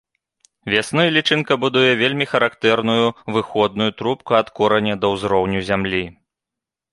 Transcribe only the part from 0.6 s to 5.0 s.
Вясной лічынка будуе вельмі характэрную выходную трубку ад кораня